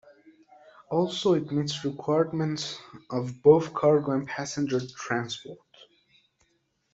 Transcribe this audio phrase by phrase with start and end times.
[0.89, 2.79] Also, it meets requirements
[3.11, 5.59] of both cargo and passenger transport.